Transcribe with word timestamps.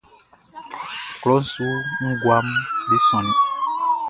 Klɔʼn 1.21 1.43
su 1.51 1.65
guaʼm 2.23 2.47
be 2.87 2.95
sonnin. 3.07 3.37